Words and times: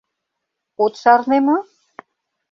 От 0.83 0.93
шарне 1.01 1.37
мо? 1.45 1.57